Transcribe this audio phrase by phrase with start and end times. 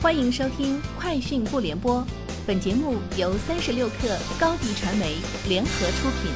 [0.00, 2.00] 欢迎收听《快讯不联播》，
[2.46, 5.16] 本节目由三十六克高低传媒
[5.48, 6.30] 联合出品。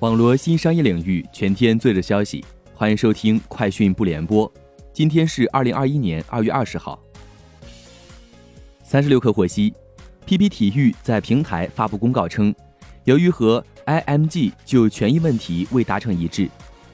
[0.00, 2.44] 网罗新商业领域全天最热消息，
[2.74, 4.46] 欢迎收听《快讯不联播》。
[4.92, 7.02] 今天是二零二一年二月二十号。
[8.82, 9.72] 三十六克获悉
[10.26, 12.54] ，PP 体育在平台发布公告称，
[13.04, 16.46] 由于和 IMG 就权益问题未达成一致，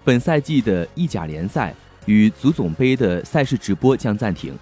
[0.05, 1.75] 本赛季的意甲联赛。
[2.07, 4.57] 与足总杯的赛事直播将暂停。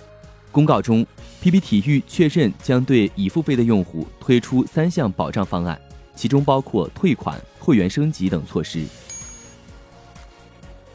[0.51, 1.07] 公告中
[1.43, 5.81] ，PP 体育确认将对已付费的用户推出三项保障方案，
[6.15, 8.85] 其中包括退款、会员升级等措施。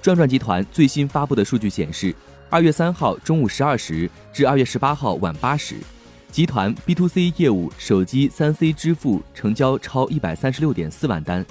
[0.01, 2.15] 转转集团最新发布的数据显示，
[2.49, 5.75] 二月三号中午十二时至二月十八号晚八时，
[6.31, 11.43] 集团 B to C 业务手机三 C 支付成交超一百三十六点四万单，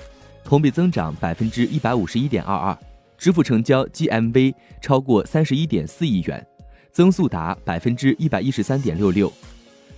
[0.44, 2.78] 同比增长百分之一百五十一点二二。
[3.16, 6.46] 支付成交 GMV 超过三十一点四亿元，
[6.90, 9.32] 增速达百分之一百一十三点六六。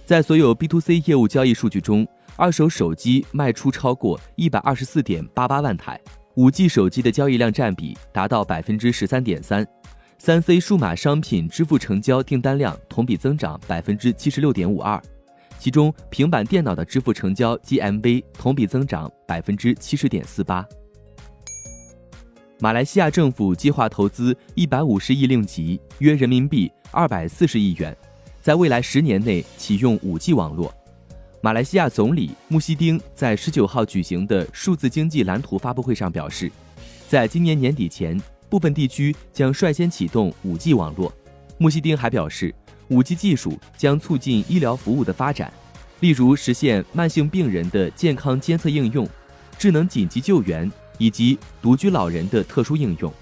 [0.05, 6.01] 在所有 B to C 业务交易数据中，二手手机卖出超过一百二十四点八八万台，
[6.37, 9.67] 五 G 手机的交易量占比达到百分之十三点三，
[10.19, 14.99] 三 C 数码商品支付成交订单量同比增长百分之七十六点五二，
[15.59, 20.67] 其中平板电脑的支付成交 GMV 同比增长百分之七十点四八。
[22.61, 27.97] 马来西亚政府计划投资一百五十亿令吉，约人民币二百四十亿元，
[28.43, 30.75] 在未来十年内启用五 G 网络。
[31.41, 36.51] 马来西亚总理穆希丁在十九号举行的数字经济蓝图发布会上表示，
[37.07, 41.15] 在今年年底前，部分地区将率先启动五 G 网络。
[41.59, 42.53] 穆希丁还表示，
[42.89, 45.53] 五 G 技术将促进医疗服务的发展，
[46.01, 49.09] 例如实现慢性病人的健康监测应用、
[49.57, 50.69] 智能紧急救援。
[50.99, 53.13] 以及独居老人的特殊应用。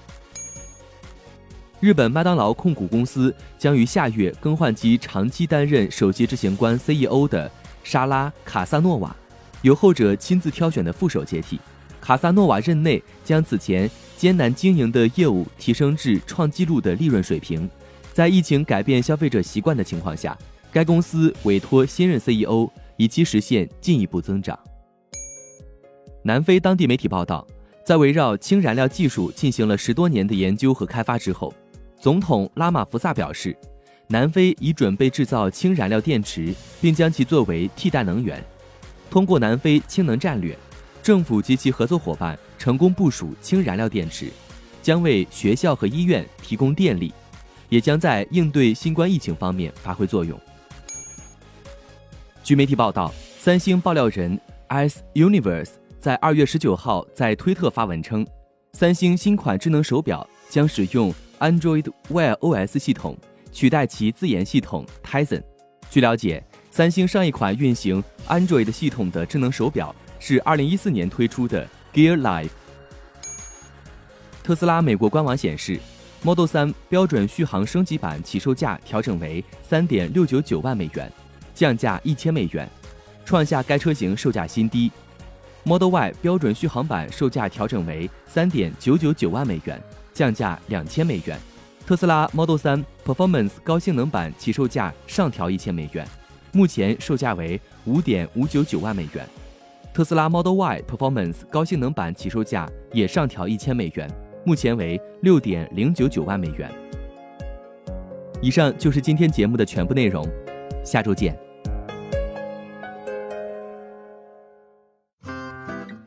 [1.79, 7.51] 日本麦当劳控股公司将于下月更换其长期担任首席执行官 CEO 的
[7.85, 9.15] 莎拉·卡萨诺瓦，
[9.61, 11.61] 由后者亲自挑选的副手接替。
[12.01, 17.69] 卡萨诺瓦任内将此前艰难经营的业务提升至创纪录的利润水平。
[18.13, 20.37] 在疫情改变消费者习惯的情况下，
[20.73, 24.59] 该公司委托新任 CEO，以期实现进一步增长。
[26.23, 27.47] 南非当地媒体报道。
[27.87, 31.55] 在围绕氢燃料技术进行了十多年的研究和开发之后，
[32.01, 33.57] 总统拉马福萨表示，
[34.09, 38.45] 南非已准备制造氢燃料电池，并将其作为替代能源。
[39.09, 40.59] 通过南非氢能战略，
[41.01, 44.33] 政府及其合作伙伴成功部署氢燃料电池，
[44.83, 47.15] 将为学校和医院提供电力，
[47.69, 50.37] 也将在应对新冠疫情方面发挥作用。
[52.43, 55.71] 据媒体报道，三星爆料人 S Universe。
[56.07, 58.25] 在二月十九号，在推特发文称，
[58.75, 63.19] 三星新款智能手表将使用 Android Wear OS 系统
[63.51, 65.43] 取代其自研系统 Tizen。
[65.91, 66.41] 据了解，
[66.71, 72.51] 三星上一款运行 Android 系统的智能手表是二零一四年推出的 Gear Life。
[74.45, 75.77] 特斯拉美国官网显示
[76.23, 81.13] ，Model 3标准续航升级版起售价调整为三点六九九万美元，
[81.53, 82.71] 降价一千美元，
[83.25, 84.89] 创下该车型售价新低。
[85.67, 89.83] Model Y 标准续航版售价调整为三点九九九万美元，
[90.15, 91.37] 降价两千美元。
[91.85, 96.07] 特斯拉 Model 3 Performance 高性能版起售价上调一千美元，
[96.53, 99.27] 目前售价为五点五九九万美元。
[99.93, 104.09] 特斯拉 Model Y Performance 高性能版起售价也上调一千美元，
[104.45, 106.71] 目前为六点零九九万美元。
[108.41, 110.25] 以上就是今天节目的全部内容，
[110.85, 111.46] 下周见。